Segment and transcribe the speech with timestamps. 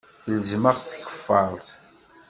[0.23, 1.67] Telzem-aɣ tkeffart.